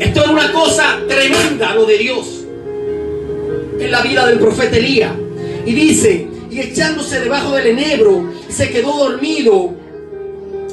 [0.00, 2.40] Esto era una cosa tremenda lo de Dios
[3.78, 5.12] en la vida del profeta Elías.
[5.66, 9.74] Y dice, y echándose debajo del enebro, se quedó dormido.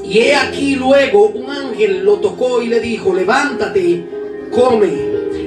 [0.06, 4.06] Y he aquí luego un ángel lo tocó y le dijo, levántate,
[4.50, 4.94] come.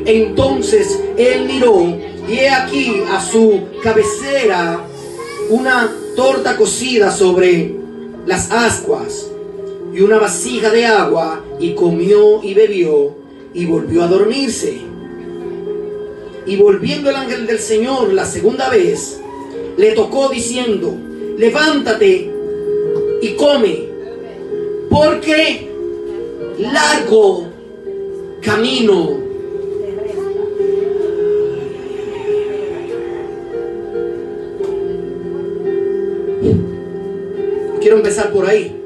[0.05, 4.85] Entonces él miró y he aquí a su cabecera
[5.49, 7.75] una torta cocida sobre
[8.27, 9.31] las ascuas
[9.95, 13.20] y una vasija de agua y comió y bebió
[13.55, 14.81] y volvió a dormirse.
[16.47, 19.21] Y volviendo el ángel del Señor la segunda vez,
[19.77, 20.97] le tocó diciendo,
[21.37, 22.31] levántate
[23.23, 23.89] y come,
[24.89, 25.69] porque
[26.59, 27.47] largo
[28.41, 29.31] camino
[37.81, 38.77] Quiero empezar por ahí.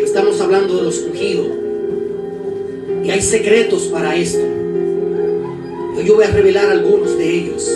[0.00, 1.63] Estamos hablando de los ungidos.
[3.14, 4.44] Hay secretos para esto.
[6.04, 7.70] Yo voy a revelar algunos de ellos.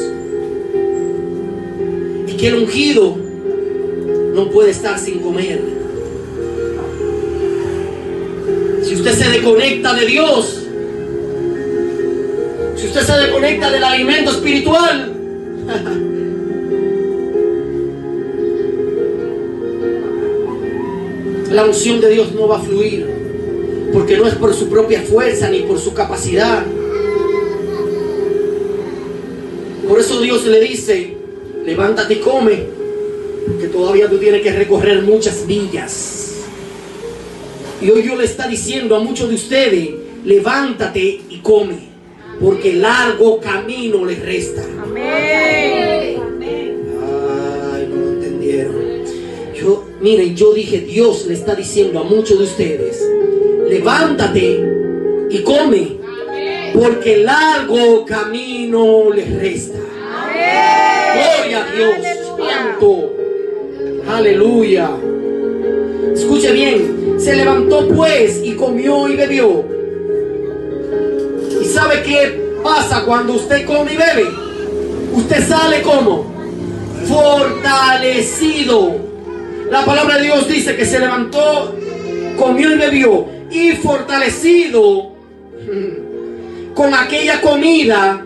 [2.26, 3.16] Y que el ungido
[4.34, 5.60] no puede estar sin comer.
[8.82, 10.66] Si usted se desconecta de Dios,
[12.74, 15.14] si usted se desconecta del alimento espiritual,
[21.52, 23.17] la unción de Dios no va a fluir.
[23.92, 26.64] Porque no es por su propia fuerza ni por su capacidad.
[29.88, 31.16] Por eso Dios le dice,
[31.64, 32.64] levántate y come,
[33.58, 36.44] que todavía tú tienes que recorrer muchas villas.
[37.80, 39.90] Y hoy Dios le está diciendo a muchos de ustedes,
[40.24, 41.78] levántate y come,
[42.40, 44.62] porque largo camino les resta.
[44.82, 46.20] Amén.
[47.00, 48.74] Ay, no lo entendieron.
[49.54, 53.02] Yo, miren, yo dije, Dios le está diciendo a muchos de ustedes,
[53.88, 55.96] levántate y come,
[56.74, 59.78] porque largo camino les resta.
[61.14, 61.94] Gloria a Dios.
[62.36, 63.12] Santo.
[64.10, 64.90] Aleluya.
[66.14, 67.16] Escuche bien.
[67.18, 69.64] Se levantó pues y comió y bebió.
[71.60, 74.28] ¿Y sabe qué pasa cuando usted come y bebe?
[75.14, 76.30] Usted sale como
[77.06, 78.96] fortalecido.
[79.70, 81.77] La palabra de Dios dice que se levantó,
[82.38, 83.26] comió y bebió.
[83.50, 85.12] Y fortalecido
[86.74, 88.24] con aquella comida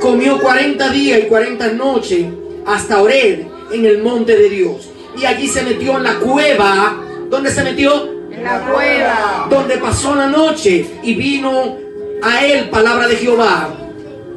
[0.00, 2.26] comió 40 días y 40 noches
[2.66, 4.90] hasta Oreb en el monte de Dios.
[5.20, 7.00] Y allí se metió en la cueva.
[7.28, 8.08] ¿Dónde se metió?
[8.30, 9.46] En la cueva.
[9.48, 11.76] Donde pasó la noche y vino
[12.22, 13.74] a él palabra de Jehová,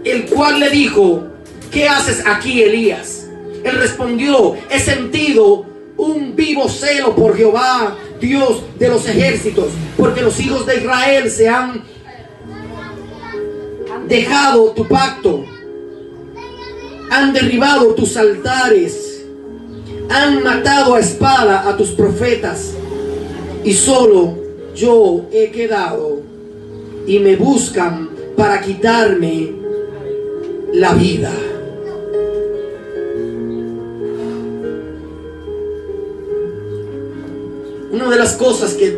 [0.03, 1.27] el cual le dijo,
[1.71, 3.27] ¿qué haces aquí, Elías?
[3.63, 5.65] Él respondió, he sentido
[5.97, 9.67] un vivo celo por Jehová, Dios de los ejércitos,
[9.97, 11.83] porque los hijos de Israel se han
[14.07, 15.43] dejado tu pacto,
[17.11, 19.25] han derribado tus altares,
[20.09, 22.71] han matado a espada a tus profetas,
[23.65, 24.37] y solo
[24.73, 26.21] yo he quedado,
[27.05, 29.51] y me buscan para quitarme
[30.71, 31.31] la vida.
[38.13, 38.95] De las cosas que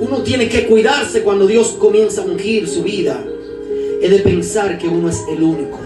[0.00, 3.24] uno tiene que cuidarse cuando Dios comienza a ungir su vida
[4.00, 5.78] es de pensar que uno es el único.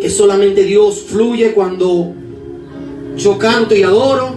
[0.00, 2.12] Que solamente Dios fluye cuando
[3.16, 4.34] yo canto y adoro,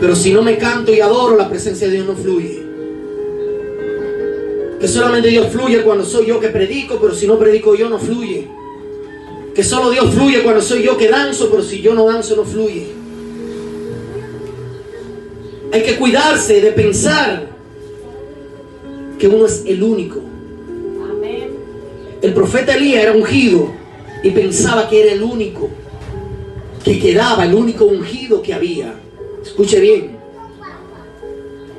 [0.00, 2.62] pero si no me canto y adoro, la presencia de Dios no fluye.
[4.80, 7.98] Que solamente Dios fluye cuando soy yo que predico, pero si no predico yo no
[7.98, 8.48] fluye.
[9.54, 12.44] Que solo Dios fluye cuando soy yo que danzo, pero si yo no danzo no
[12.44, 13.03] fluye.
[15.74, 17.48] Hay que cuidarse de pensar
[19.18, 20.20] que uno es el único.
[22.22, 23.72] El profeta Elías era ungido
[24.22, 25.68] y pensaba que era el único,
[26.84, 28.94] que quedaba, el único ungido que había.
[29.42, 30.16] Escuche bien.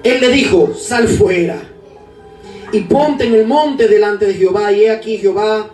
[0.04, 1.62] Él le dijo, sal fuera
[2.74, 4.74] y ponte en el monte delante de Jehová.
[4.74, 5.70] Y he aquí Jehová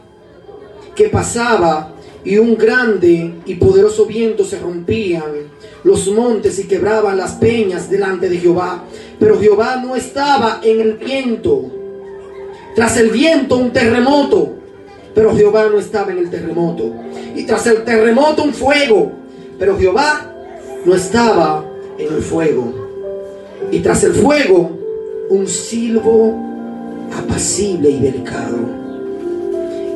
[0.93, 5.51] que pasaba y un grande y poderoso viento se rompían
[5.83, 8.83] los montes y quebraban las peñas delante de Jehová.
[9.19, 11.71] Pero Jehová no estaba en el viento.
[12.75, 14.53] Tras el viento un terremoto,
[15.15, 16.93] pero Jehová no estaba en el terremoto.
[17.35, 19.11] Y tras el terremoto un fuego,
[19.57, 20.33] pero Jehová
[20.85, 21.65] no estaba
[21.97, 22.73] en el fuego.
[23.71, 24.77] Y tras el fuego
[25.29, 26.35] un silbo
[27.17, 28.80] apacible y delicado.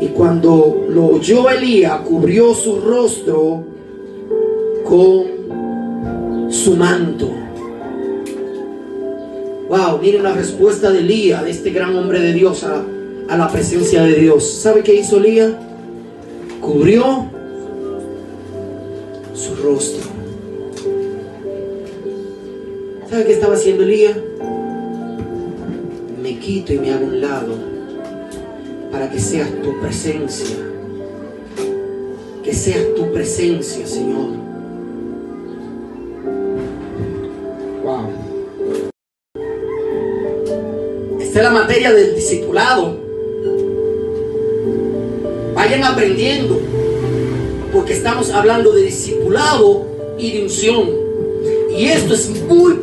[0.01, 3.63] Y cuando lo oyó Elías, cubrió su rostro
[4.83, 7.29] con su manto.
[9.69, 12.83] Wow, miren la respuesta de Elías, de este gran hombre de Dios, a,
[13.29, 14.47] a la presencia de Dios.
[14.47, 15.53] ¿Sabe qué hizo Elías?
[16.61, 17.25] Cubrió
[19.33, 20.03] su rostro.
[23.09, 24.17] ¿Sabe qué estaba haciendo Elías?
[26.21, 27.74] Me quito y me hago un lado
[28.95, 30.55] para que seas tu presencia.
[32.41, 34.29] Que seas tu presencia, Señor.
[37.83, 38.07] Wow.
[41.19, 42.97] Esta es la materia del discipulado.
[45.53, 46.57] Vayan aprendiendo,
[47.73, 49.87] porque estamos hablando de discipulado
[50.17, 50.89] y de unción.
[51.77, 52.79] Y esto es muy,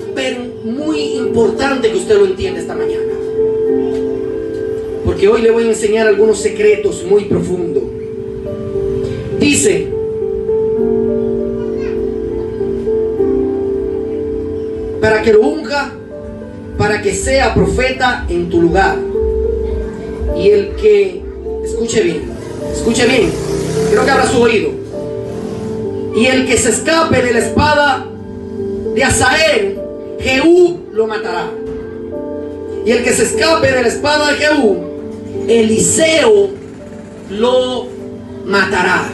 [0.62, 3.11] muy importante que usted lo entienda esta mañana.
[5.12, 7.82] Porque hoy le voy a enseñar algunos secretos muy profundos.
[9.38, 9.88] Dice,
[15.02, 15.92] para que lo unja,
[16.78, 18.96] para que sea profeta en tu lugar.
[20.34, 21.20] Y el que,
[21.62, 22.22] escuche bien,
[22.72, 23.30] escuche bien,
[23.90, 24.70] creo que abra su oído.
[26.16, 28.06] Y el que se escape de la espada
[28.94, 29.78] de Asael,
[30.20, 31.50] Jehú lo matará.
[32.86, 34.91] Y el que se escape de la espada de Jehú,
[35.48, 36.50] Eliseo
[37.30, 37.86] lo
[38.44, 39.10] matará.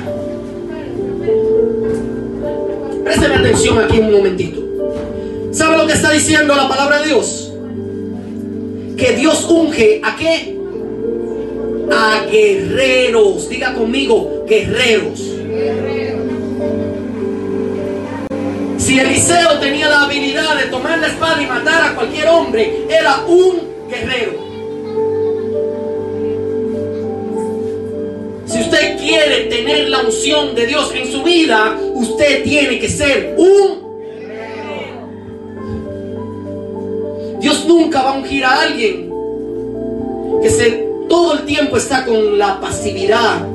[3.04, 4.60] Présteme atención aquí un momentito.
[5.52, 7.52] ¿Sabe lo que está diciendo la palabra de Dios?
[8.96, 10.58] Que Dios unge a qué?
[11.90, 13.48] A guerreros.
[13.48, 15.20] Diga conmigo, guerreros.
[18.76, 23.24] Si Eliseo tenía la habilidad de tomar la espada y matar a cualquier hombre, era
[23.26, 24.47] un guerrero.
[28.58, 33.36] Si usted quiere tener la unción de Dios en su vida, usted tiene que ser
[33.38, 33.86] un
[37.40, 39.12] Dios nunca va a ungir a alguien
[40.42, 43.46] que se, todo el tiempo está con la pasividad.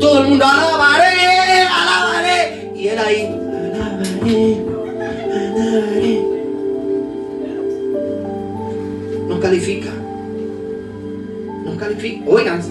[0.00, 2.72] Todo el mundo alabaré, alabaré.
[2.74, 3.40] Y él ahí.
[9.28, 9.90] No califica.
[11.64, 12.24] No califica.
[12.26, 12.62] Oigan,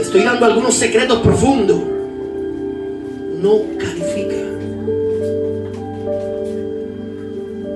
[0.00, 1.78] estoy dando algunos secretos profundos.
[3.40, 4.34] No califica.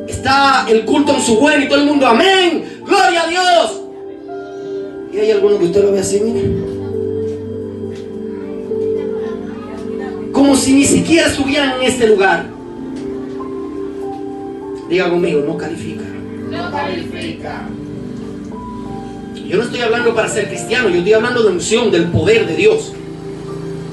[0.09, 3.83] Está el culto en su buen y todo el mundo, amén, gloria a Dios.
[5.13, 6.51] Y hay algunos que usted lo ve así, mire.
[10.33, 12.47] Como si ni siquiera estuvieran en este lugar.
[14.89, 16.05] Diga conmigo, no califica.
[16.51, 17.69] No califica.
[19.53, 22.57] Yo no estoy hablando para ser cristiano, yo estoy hablando de unción, del poder de
[22.57, 22.95] Dios.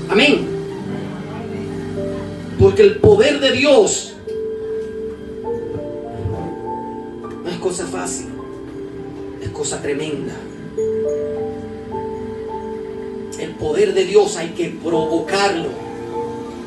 [0.08, 0.48] Amén.
[2.58, 4.14] Porque el poder de Dios
[7.44, 8.28] no es cosa fácil,
[9.44, 10.34] es cosa tremenda.
[13.38, 15.68] El poder de Dios hay que provocarlo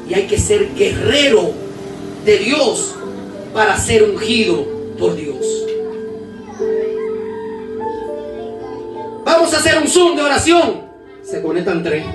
[0.06, 1.50] y hay que ser guerrero
[2.27, 2.94] de Dios
[3.55, 4.67] para ser ungido
[4.99, 5.62] por Dios.
[9.52, 10.81] Vamos a hacer un zoom de oración.
[11.22, 12.06] Se conectan tres.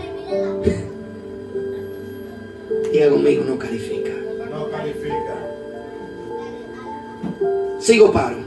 [2.91, 4.09] Diga conmigo, no califica.
[4.49, 5.35] No califica.
[7.79, 8.37] Sigo paro.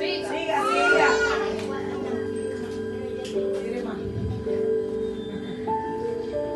[0.00, 0.30] Siga.
[0.30, 1.08] Siga, siga.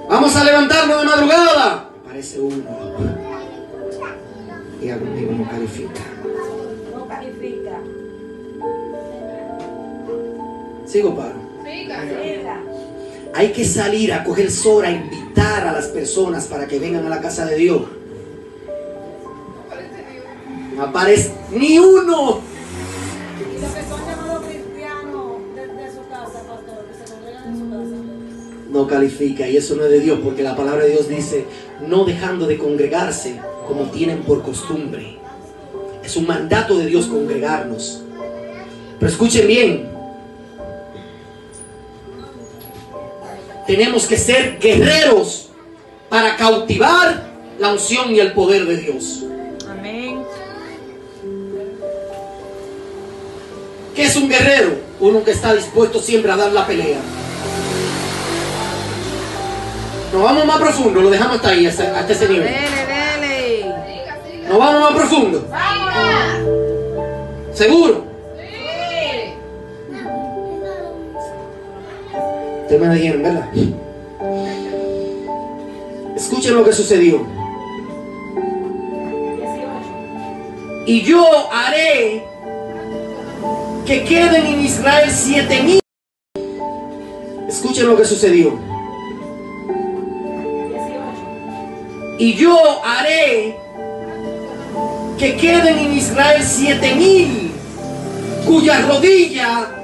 [0.09, 1.91] Vamos a levantarnos de madrugada.
[2.03, 2.65] Aparece uno.
[4.81, 6.03] Diga conmigo, no califica.
[6.93, 7.79] No califica.
[10.87, 11.44] Sigo paro.
[13.35, 17.09] Hay que salir a coger sol, a invitar a las personas para que vengan a
[17.09, 17.83] la casa de Dios.
[20.77, 22.41] No aparece ni uno.
[28.71, 31.45] No califica y eso no es de Dios porque la palabra de Dios dice
[31.87, 35.19] no dejando de congregarse como tienen por costumbre.
[36.05, 38.03] Es un mandato de Dios congregarnos.
[38.99, 39.94] Pero escuchen bien.
[43.75, 45.49] Tenemos que ser guerreros
[46.09, 47.25] para cautivar
[47.59, 49.25] la unción y el poder de Dios.
[49.69, 50.23] Amén.
[53.97, 54.77] ¿Qué es un guerrero?
[55.01, 57.01] Uno que está dispuesto siempre a dar la pelea.
[60.13, 62.45] Nos vamos más profundo, lo dejamos hasta ahí, hasta, hasta ese nivel.
[62.45, 64.49] Dele, dele.
[64.49, 65.49] Nos vamos más profundo.
[67.53, 68.14] ¿Seguro?
[76.17, 77.27] Escuchen lo que sucedió.
[79.37, 80.85] 18.
[80.87, 82.25] Y yo haré
[83.87, 85.81] que queden en Israel siete mil.
[87.49, 88.59] Escuchen lo que sucedió.
[90.69, 92.19] 18.
[92.19, 93.57] Y yo haré
[95.19, 97.53] que queden en Israel siete mil
[98.47, 99.84] cuyas rodillas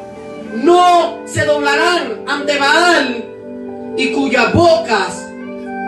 [0.54, 3.24] no se doblarán ante Baal
[3.96, 5.26] y cuyas bocas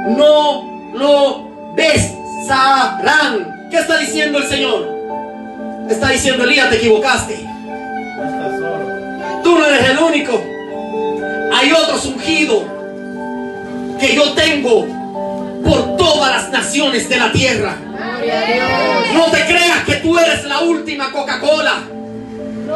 [0.09, 3.69] no lo besarán.
[3.71, 4.89] ¿Qué está diciendo el Señor?
[5.89, 7.47] Está diciendo Elías, te equivocaste.
[9.43, 10.43] Tú no eres el único.
[11.55, 12.63] Hay otros ungidos
[13.99, 14.87] que yo tengo
[15.65, 17.77] por todas las naciones de la tierra.
[19.15, 21.83] No te creas que tú eres la última Coca-Cola.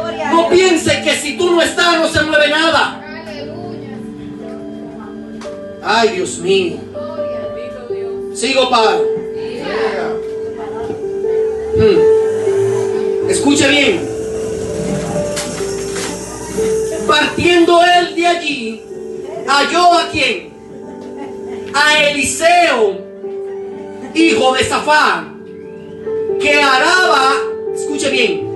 [0.03, 0.45] No Dios.
[0.51, 3.03] pienses que si tú no estás no se mueve nada.
[5.83, 6.77] Ay, Dios mío.
[8.33, 8.97] Sigo para.
[11.77, 13.29] Hmm.
[13.29, 14.07] Escuche bien.
[17.07, 18.83] Partiendo él de allí,
[19.47, 20.53] halló a quién?
[21.73, 22.97] A Eliseo,
[24.13, 25.45] hijo de Zafán,
[26.39, 27.33] que araba,
[27.73, 28.46] escuche bien,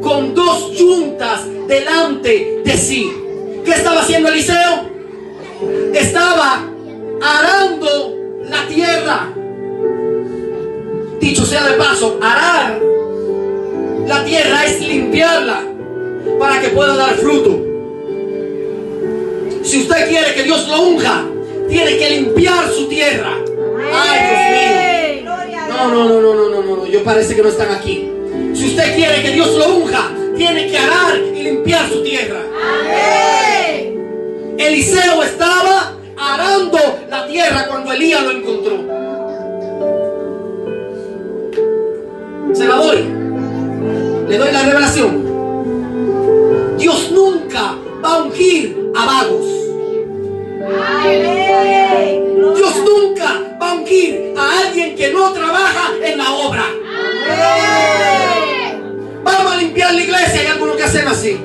[0.00, 3.10] con dos yuntas delante de sí.
[3.64, 4.88] ¿Qué estaba haciendo Eliseo?
[5.94, 6.68] Estaba
[7.22, 8.16] arando
[8.48, 9.32] la tierra.
[11.20, 12.80] Dicho sea de paso, arar
[14.06, 15.62] la tierra es limpiarla
[16.38, 17.60] para que pueda dar fruto.
[19.62, 21.24] Si usted quiere que Dios lo unja,
[21.68, 23.36] tiene que limpiar su tierra.
[23.92, 25.60] Ay, Dios mío.
[25.68, 26.86] No, no, no, no, no, no, no.
[26.86, 28.09] Yo parece que no están aquí.
[28.60, 32.42] Si usted quiere que Dios lo unja, tiene que arar y limpiar su tierra.
[34.58, 38.76] Eliseo estaba arando la tierra cuando Elías lo encontró.
[42.52, 42.98] Se la doy.
[44.28, 46.76] Le doy la revelación.
[46.76, 49.46] Dios nunca va a ungir a vagos.
[51.00, 52.44] Amén.
[52.56, 56.66] Dios nunca va a ungir a alguien que no trabaja en la obra.
[59.70, 60.40] Limpiar la iglesia.
[60.40, 61.38] Hay algunos que hacen así.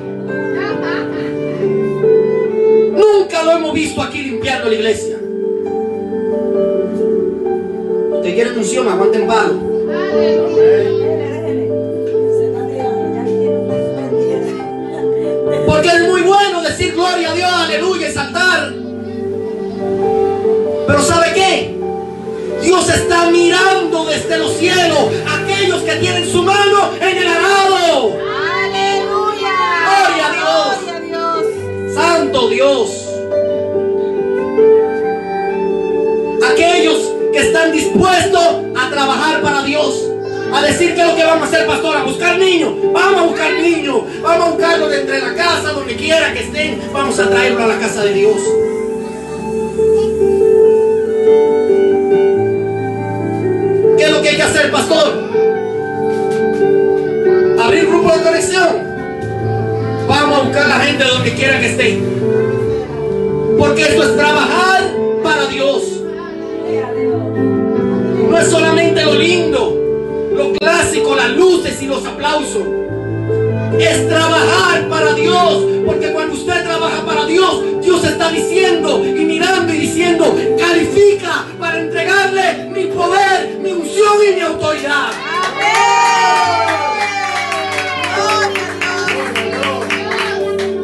[2.92, 5.16] Nunca lo hemos visto aquí limpiando la iglesia.
[8.10, 9.54] Usted quiere unción, aguanten palo.
[15.66, 18.72] Porque es muy bueno decir gloria a Dios, aleluya, y saltar.
[20.88, 21.76] Pero ¿sabe qué?
[22.60, 27.65] Dios está mirando desde los cielos a aquellos que tienen su mano en el arado.
[32.48, 32.90] Dios.
[36.50, 38.42] Aquellos que están dispuestos
[38.76, 40.02] a trabajar para Dios.
[40.52, 42.72] A decir que lo que vamos a hacer, pastor, a buscar niños.
[42.92, 44.02] Vamos a buscar niños.
[44.22, 46.80] Vamos a buscarlos de entre la casa, donde quiera que estén.
[46.92, 48.36] Vamos a traerlos a la casa de Dios.
[53.98, 55.30] ¿Qué es lo que hay que hacer, pastor?
[57.60, 58.96] Abrir grupo de conexión.
[60.08, 62.15] Vamos a buscar a la gente donde quiera que estén.
[63.58, 65.82] Porque esto es trabajar para Dios.
[68.28, 72.62] No es solamente lo lindo, lo clásico, las luces y los aplausos.
[73.78, 75.64] Es trabajar para Dios.
[75.86, 81.80] Porque cuando usted trabaja para Dios, Dios está diciendo y mirando y diciendo, califica para
[81.80, 85.10] entregarle mi poder, mi unción y mi autoridad.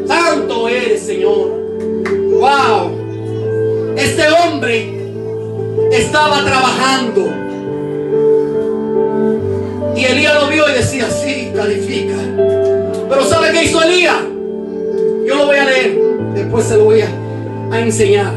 [0.06, 1.61] Santo eres, Señor.
[2.52, 3.94] Wow.
[3.96, 4.90] Este hombre
[5.90, 7.32] estaba trabajando.
[9.96, 12.16] Y Elías lo vio y decía, sí, califica.
[13.08, 14.18] Pero ¿sabe qué hizo Elías?
[15.26, 15.98] Yo lo voy a leer.
[16.34, 17.08] Después se lo voy a,
[17.70, 18.34] a enseñar.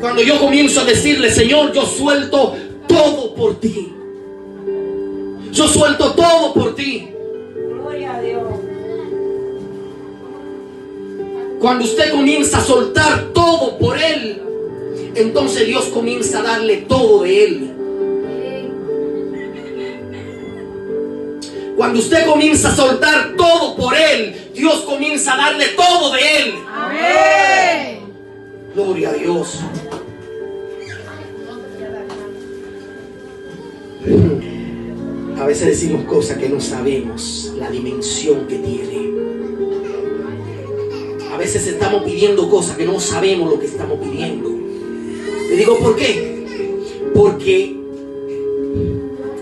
[0.00, 2.54] Cuando yo comienzo a decirle, Señor, yo suelto
[2.86, 3.92] todo por ti.
[5.52, 7.08] Yo suelto todo por ti.
[7.54, 8.42] Gloria a Dios.
[11.60, 14.42] Cuando usted comienza a soltar todo por Él,
[15.14, 17.72] entonces Dios comienza a darle todo de Él.
[21.76, 26.54] Cuando usted comienza a soltar todo por Él, Dios comienza a darle todo de Él.
[26.74, 28.00] Amén.
[28.74, 29.60] Gloria a Dios.
[35.38, 39.10] A veces decimos cosas que no sabemos la dimensión que tiene.
[41.32, 44.50] A veces estamos pidiendo cosas que no sabemos lo que estamos pidiendo.
[45.50, 46.46] Le digo, ¿por qué?
[47.14, 47.76] Porque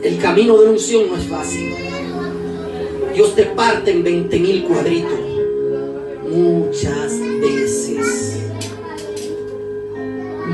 [0.02, 1.72] el camino de unción no es fácil.
[3.14, 5.20] Dios te parte en 20 mil cuadritos.
[6.28, 8.40] Muchas veces.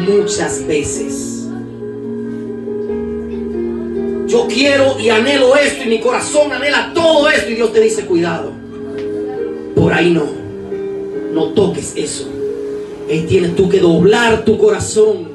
[0.07, 1.40] Muchas veces.
[4.31, 8.07] Yo quiero y anhelo esto y mi corazón anhela todo esto y Dios te dice,
[8.07, 8.53] cuidado.
[9.75, 10.25] Por ahí no.
[11.33, 12.29] No toques eso.
[13.09, 15.31] Ahí tienes tú que doblar tu corazón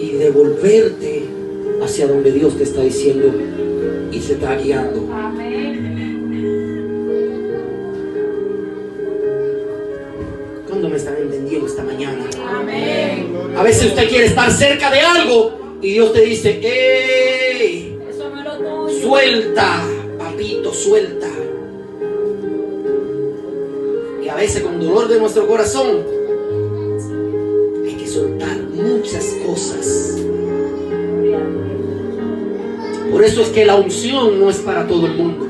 [0.00, 1.24] y devolverte
[1.84, 3.32] hacia donde Dios te está diciendo
[4.10, 5.06] y se está guiando.
[10.68, 12.24] ¿Cuándo me están entendiendo esta mañana?
[13.56, 17.29] A veces usted quiere estar cerca de algo y Dios te dice, ¡Ey!
[19.10, 19.82] Suelta,
[20.20, 21.26] papito, suelta.
[24.22, 26.04] Y a veces con dolor de nuestro corazón
[27.84, 30.16] hay que soltar muchas cosas.
[33.10, 35.48] Por eso es que la unción no es para todo el mundo.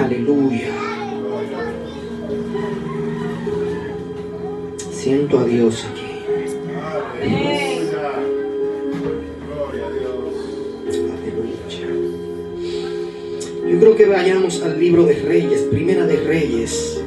[0.00, 0.70] Aleluya.
[4.92, 6.09] Siento a Dios aquí.
[13.70, 17.00] Yo creo que vayamos al libro de Reyes, Primera de Reyes,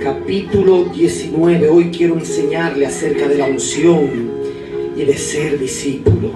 [0.00, 1.68] capítulo 19.
[1.68, 4.30] Hoy quiero enseñarle acerca de la unción
[4.96, 6.30] y de ser discípulo.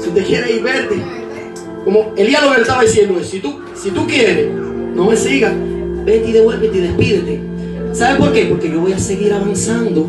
[0.00, 1.02] Si usted quiere ir verde,
[1.84, 5.52] como Elías lo que estaba diciendo, si tú, si tú quieres, no me sigas,
[6.06, 7.40] vete y devuélvete y despídete.
[7.92, 8.46] ¿Sabe por qué?
[8.46, 10.06] Porque yo voy a seguir avanzando.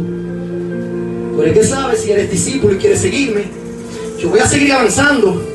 [1.35, 3.43] Pero es que sabes si eres discípulo y quieres seguirme,
[4.17, 5.52] yo voy a seguir avanzando.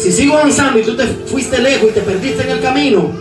[0.00, 3.12] Si sigo avanzando y tú te fuiste lejos y te perdiste en el camino,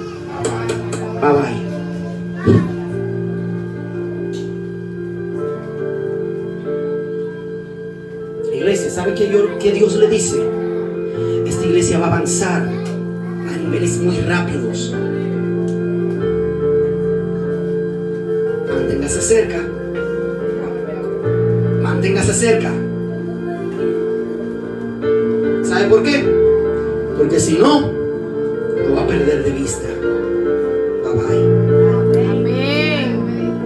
[1.21, 2.69] bye bye.
[8.53, 10.37] Iglesia, ¿sabe qué, yo- qué Dios le dice?
[11.45, 14.93] Esta iglesia va a avanzar a niveles muy rápidos.
[18.67, 19.59] Manténgase cerca.
[21.81, 22.71] Manténgase cerca.
[25.63, 26.28] ¿Sabe por qué?
[27.29, 29.87] Porque si no, lo va a perder de vista.
[31.03, 31.45] Bye bye.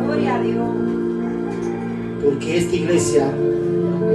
[0.03, 0.67] Gloria a Dios.
[2.21, 3.31] Porque esta iglesia,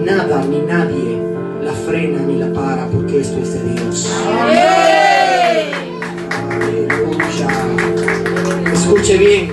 [0.04, 1.18] nada ni nadie
[1.64, 4.12] la frena ni la para, porque esto es de Dios.
[6.50, 7.48] Aleluya.
[8.74, 9.50] Escuche bien.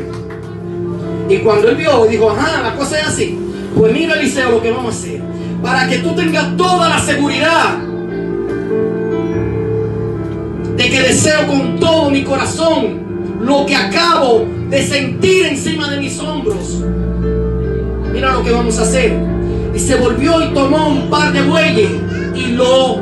[1.29, 3.39] Y cuando él vio, dijo, ajá, la cosa es así.
[3.73, 5.21] Pues mira, Eliseo, lo que vamos a hacer.
[5.63, 7.84] Para que tú tengas toda la seguridad
[11.01, 13.05] deseo con todo mi corazón
[13.41, 16.81] lo que acabo de sentir encima de mis hombros.
[18.11, 19.13] Mira lo que vamos a hacer.
[19.73, 21.91] Y se volvió y tomó un par de bueyes
[22.33, 23.01] y lo,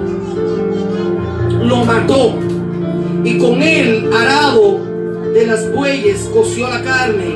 [1.63, 2.35] lo mató.
[3.23, 4.79] Y con él, arado
[5.33, 7.35] de las bueyes, coció la carne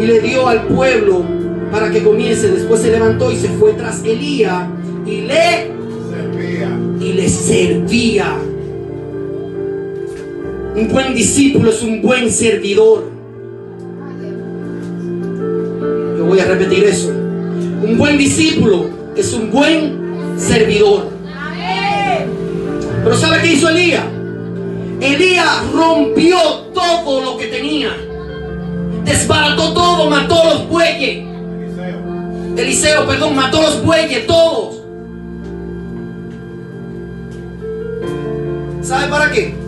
[0.00, 1.24] y le dio al pueblo
[1.72, 2.50] para que comiese.
[2.52, 4.66] Después se levantó y se fue tras Elías
[5.06, 5.72] y le,
[6.10, 6.78] Servía.
[7.00, 8.36] y le servía.
[10.78, 13.10] Un buen discípulo es un buen servidor.
[16.16, 17.08] Yo voy a repetir eso.
[17.08, 21.08] Un buen discípulo es un buen servidor.
[23.02, 24.04] Pero ¿sabe qué hizo Elías?
[25.00, 26.38] Elías rompió
[26.72, 27.96] todo lo que tenía.
[29.04, 31.24] Desbarató todo, mató los bueyes.
[32.56, 33.04] Eliseo.
[33.04, 34.80] Perdón, mató los bueyes, todos.
[38.80, 39.67] ¿Sabe para qué?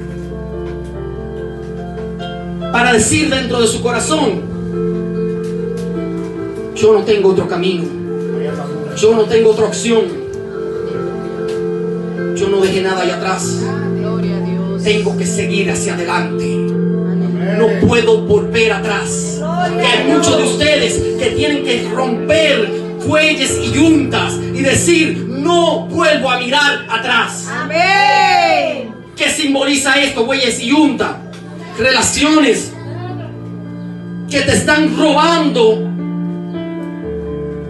[2.73, 4.43] Para decir dentro de su corazón,
[6.75, 7.85] yo no tengo otro camino,
[8.97, 10.03] yo no tengo otra opción,
[12.37, 13.61] yo no dejé nada allá atrás,
[14.83, 16.57] tengo que seguir hacia adelante.
[17.59, 19.41] No puedo volver atrás.
[19.79, 25.87] Que hay muchos de ustedes que tienen que romper fuelles y yuntas y decir, no
[25.87, 27.49] vuelvo a mirar atrás.
[27.51, 28.95] Amén.
[29.17, 31.20] ¿Qué simboliza esto, bueyes y yunta?
[31.81, 32.73] Relaciones
[34.31, 35.79] que te están robando.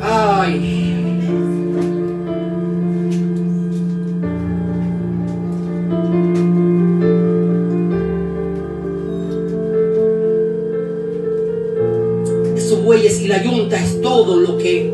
[0.02, 0.78] Ay.
[12.56, 14.92] Esos bueyes y la yunta es todo lo que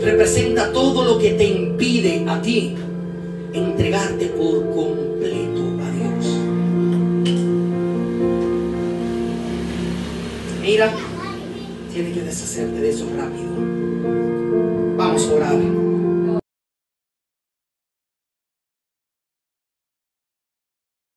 [0.00, 2.76] representa todo lo que te impide a ti